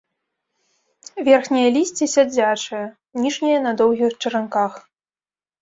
[1.27, 2.81] Верхняе лісце сядзячае,
[3.27, 4.73] ніжняе на доўгіх чаранках.